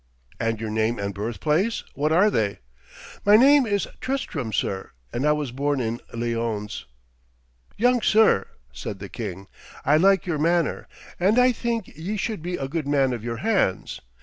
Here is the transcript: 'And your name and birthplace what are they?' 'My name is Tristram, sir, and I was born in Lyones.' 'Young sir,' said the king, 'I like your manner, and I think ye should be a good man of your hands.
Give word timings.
'And 0.39 0.59
your 0.59 0.71
name 0.71 0.97
and 0.97 1.13
birthplace 1.13 1.83
what 1.93 2.11
are 2.11 2.31
they?' 2.31 2.57
'My 3.23 3.35
name 3.37 3.67
is 3.67 3.87
Tristram, 3.99 4.51
sir, 4.51 4.93
and 5.13 5.27
I 5.27 5.31
was 5.31 5.51
born 5.51 5.79
in 5.79 6.01
Lyones.' 6.11 6.85
'Young 7.77 8.01
sir,' 8.01 8.47
said 8.73 8.97
the 8.97 9.09
king, 9.09 9.45
'I 9.85 9.97
like 9.97 10.25
your 10.25 10.39
manner, 10.39 10.87
and 11.19 11.37
I 11.37 11.51
think 11.51 11.87
ye 11.89 12.17
should 12.17 12.41
be 12.41 12.55
a 12.55 12.67
good 12.67 12.87
man 12.87 13.13
of 13.13 13.23
your 13.23 13.37
hands. 13.45 14.01